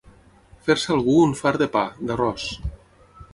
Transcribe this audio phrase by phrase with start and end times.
[0.69, 2.49] Fer-se algú un fart de pa, d'arròs.